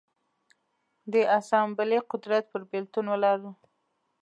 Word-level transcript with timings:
د 1.13 1.15
اسامبلې 1.39 1.99
قدرت 2.11 2.43
پر 2.51 2.61
بېلتون 2.71 3.05
ولاړ 3.09 3.39
و. 3.43 3.45